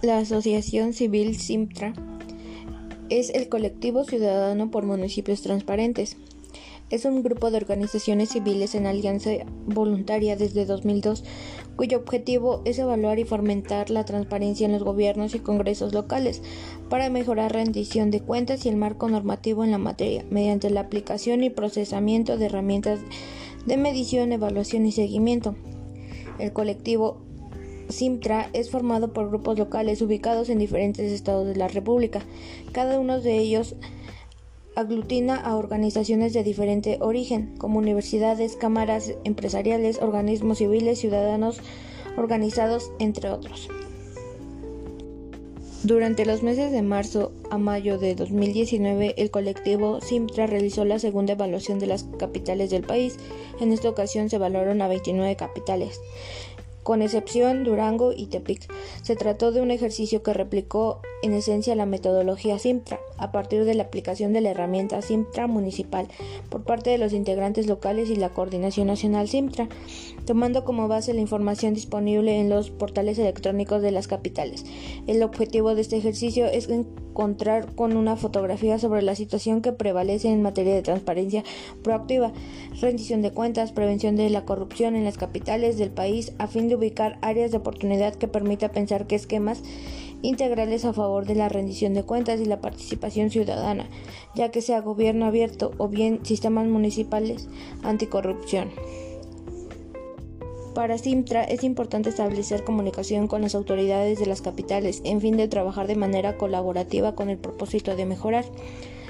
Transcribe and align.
La 0.00 0.18
Asociación 0.18 0.92
Civil 0.92 1.36
Simtra 1.36 1.92
es 3.08 3.30
el 3.30 3.48
colectivo 3.48 4.04
ciudadano 4.04 4.70
por 4.70 4.86
municipios 4.86 5.42
transparentes. 5.42 6.16
Es 6.88 7.04
un 7.04 7.24
grupo 7.24 7.50
de 7.50 7.56
organizaciones 7.56 8.28
civiles 8.28 8.76
en 8.76 8.86
alianza 8.86 9.30
voluntaria 9.66 10.36
desde 10.36 10.66
2002, 10.66 11.24
cuyo 11.74 11.98
objetivo 11.98 12.62
es 12.64 12.78
evaluar 12.78 13.18
y 13.18 13.24
fomentar 13.24 13.90
la 13.90 14.04
transparencia 14.04 14.66
en 14.66 14.72
los 14.72 14.84
gobiernos 14.84 15.34
y 15.34 15.40
congresos 15.40 15.92
locales 15.92 16.42
para 16.88 17.10
mejorar 17.10 17.52
rendición 17.52 18.12
de 18.12 18.20
cuentas 18.20 18.66
y 18.66 18.68
el 18.68 18.76
marco 18.76 19.08
normativo 19.08 19.64
en 19.64 19.72
la 19.72 19.78
materia, 19.78 20.24
mediante 20.30 20.70
la 20.70 20.82
aplicación 20.82 21.42
y 21.42 21.50
procesamiento 21.50 22.36
de 22.36 22.46
herramientas 22.46 23.00
de 23.66 23.76
medición, 23.76 24.30
evaluación 24.30 24.86
y 24.86 24.92
seguimiento. 24.92 25.56
El 26.38 26.52
colectivo 26.52 27.27
Simtra 27.88 28.50
es 28.52 28.70
formado 28.70 29.12
por 29.12 29.28
grupos 29.28 29.58
locales 29.58 30.02
ubicados 30.02 30.48
en 30.50 30.58
diferentes 30.58 31.10
estados 31.10 31.46
de 31.46 31.56
la 31.56 31.68
República. 31.68 32.22
Cada 32.72 33.00
uno 33.00 33.20
de 33.20 33.38
ellos 33.38 33.76
aglutina 34.76 35.36
a 35.36 35.56
organizaciones 35.56 36.32
de 36.32 36.44
diferente 36.44 36.98
origen, 37.00 37.56
como 37.58 37.78
universidades, 37.78 38.56
cámaras 38.56 39.14
empresariales, 39.24 40.00
organismos 40.00 40.58
civiles, 40.58 41.00
ciudadanos 41.00 41.60
organizados, 42.16 42.92
entre 42.98 43.30
otros. 43.30 43.68
Durante 45.84 46.26
los 46.26 46.42
meses 46.42 46.70
de 46.72 46.82
marzo 46.82 47.32
a 47.50 47.56
mayo 47.56 47.98
de 47.98 48.14
2019, 48.14 49.14
el 49.16 49.30
colectivo 49.30 50.00
Simtra 50.00 50.46
realizó 50.46 50.84
la 50.84 50.98
segunda 50.98 51.32
evaluación 51.32 51.78
de 51.78 51.86
las 51.86 52.04
capitales 52.18 52.70
del 52.70 52.82
país. 52.82 53.16
En 53.60 53.72
esta 53.72 53.88
ocasión 53.88 54.28
se 54.28 54.36
evaluaron 54.36 54.82
a 54.82 54.88
29 54.88 55.36
capitales 55.36 56.00
con 56.88 57.02
excepción 57.02 57.64
Durango 57.64 58.14
y 58.16 58.28
Tepic. 58.28 58.66
Se 59.02 59.14
trató 59.14 59.52
de 59.52 59.60
un 59.60 59.70
ejercicio 59.70 60.22
que 60.22 60.32
replicó 60.32 61.02
en 61.22 61.34
esencia 61.34 61.74
la 61.74 61.84
metodología 61.84 62.58
Simtra, 62.58 62.98
a 63.18 63.30
partir 63.30 63.66
de 63.66 63.74
la 63.74 63.82
aplicación 63.82 64.32
de 64.32 64.40
la 64.40 64.52
herramienta 64.52 65.02
Simtra 65.02 65.46
municipal 65.48 66.08
por 66.48 66.64
parte 66.64 66.88
de 66.88 66.96
los 66.96 67.12
integrantes 67.12 67.66
locales 67.66 68.08
y 68.08 68.16
la 68.16 68.30
Coordinación 68.30 68.86
Nacional 68.86 69.28
Simtra, 69.28 69.68
tomando 70.24 70.64
como 70.64 70.88
base 70.88 71.12
la 71.12 71.20
información 71.20 71.74
disponible 71.74 72.40
en 72.40 72.48
los 72.48 72.70
portales 72.70 73.18
electrónicos 73.18 73.82
de 73.82 73.90
las 73.90 74.08
capitales. 74.08 74.64
El 75.06 75.22
objetivo 75.22 75.74
de 75.74 75.82
este 75.82 75.98
ejercicio 75.98 76.46
es 76.46 76.70
encontrar 76.70 77.74
con 77.74 77.96
una 77.96 78.16
fotografía 78.16 78.78
sobre 78.78 79.02
la 79.02 79.16
situación 79.16 79.60
que 79.60 79.72
prevalece 79.72 80.28
en 80.28 80.40
materia 80.40 80.74
de 80.74 80.82
transparencia 80.82 81.42
proactiva, 81.82 82.32
rendición 82.80 83.22
de 83.22 83.32
cuentas, 83.32 83.72
prevención 83.72 84.14
de 84.14 84.30
la 84.30 84.44
corrupción 84.44 84.94
en 84.94 85.04
las 85.04 85.18
capitales 85.18 85.78
del 85.78 85.90
país, 85.90 86.32
a 86.38 86.46
fin 86.46 86.68
de 86.68 86.76
ubicar 86.78 87.18
áreas 87.20 87.50
de 87.50 87.58
oportunidad 87.58 88.14
que 88.14 88.28
permita 88.28 88.70
pensar 88.70 89.06
que 89.06 89.16
esquemas 89.16 89.62
integrales 90.22 90.84
a 90.84 90.92
favor 90.92 91.26
de 91.26 91.34
la 91.34 91.48
rendición 91.48 91.94
de 91.94 92.02
cuentas 92.02 92.40
y 92.40 92.44
la 92.44 92.60
participación 92.60 93.30
ciudadana, 93.30 93.88
ya 94.34 94.50
que 94.50 94.62
sea 94.62 94.80
gobierno 94.80 95.26
abierto 95.26 95.72
o 95.78 95.88
bien 95.88 96.24
sistemas 96.24 96.66
municipales 96.66 97.48
anticorrupción. 97.82 98.70
Para 100.74 100.96
Simtra 100.96 101.42
es 101.42 101.64
importante 101.64 102.08
establecer 102.08 102.62
comunicación 102.62 103.26
con 103.26 103.42
las 103.42 103.56
autoridades 103.56 104.20
de 104.20 104.26
las 104.26 104.42
capitales 104.42 105.00
en 105.04 105.20
fin 105.20 105.36
de 105.36 105.48
trabajar 105.48 105.88
de 105.88 105.96
manera 105.96 106.36
colaborativa 106.36 107.16
con 107.16 107.30
el 107.30 107.38
propósito 107.38 107.96
de 107.96 108.06
mejorar. 108.06 108.44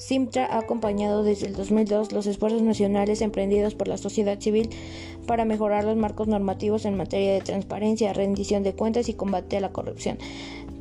Simtra 0.00 0.46
ha 0.46 0.60
acompañado 0.60 1.22
desde 1.22 1.46
el 1.46 1.54
2002 1.54 2.12
los 2.12 2.26
esfuerzos 2.26 2.62
nacionales 2.62 3.20
emprendidos 3.20 3.74
por 3.74 3.86
la 3.86 3.98
sociedad 3.98 4.40
civil 4.40 4.70
para 5.26 5.44
mejorar 5.44 5.84
los 5.84 5.98
marcos 5.98 6.26
normativos 6.26 6.86
en 6.86 6.96
materia 6.96 7.34
de 7.34 7.42
transparencia, 7.42 8.14
rendición 8.14 8.62
de 8.62 8.72
cuentas 8.72 9.10
y 9.10 9.12
combate 9.12 9.58
a 9.58 9.60
la 9.60 9.72
corrupción. 9.72 10.16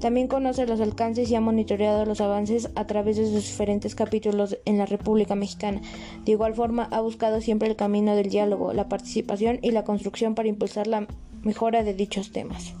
También 0.00 0.28
conoce 0.28 0.66
los 0.66 0.82
alcances 0.82 1.30
y 1.30 1.34
ha 1.34 1.40
monitoreado 1.40 2.04
los 2.04 2.20
avances 2.20 2.68
a 2.74 2.86
través 2.86 3.16
de 3.16 3.24
sus 3.24 3.46
diferentes 3.46 3.94
capítulos 3.94 4.58
en 4.66 4.76
la 4.76 4.84
República 4.84 5.34
Mexicana. 5.34 5.80
De 6.26 6.32
igual 6.32 6.54
forma, 6.54 6.86
ha 6.92 7.00
buscado 7.00 7.40
siempre 7.40 7.68
el 7.68 7.76
camino 7.76 8.14
del 8.14 8.28
diálogo, 8.28 8.74
la 8.74 8.90
participación 8.90 9.60
y 9.62 9.70
la 9.70 9.84
construcción 9.84 10.34
para 10.34 10.48
impulsar 10.48 10.88
la 10.88 11.06
mejora 11.42 11.84
de 11.84 11.94
dichos 11.94 12.32
temas. 12.32 12.74